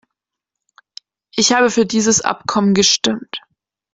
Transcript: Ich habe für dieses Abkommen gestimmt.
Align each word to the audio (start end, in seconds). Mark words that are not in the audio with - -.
Ich 1.35 1.53
habe 1.53 1.69
für 1.69 1.85
dieses 1.85 2.21
Abkommen 2.21 2.73
gestimmt. 2.73 3.39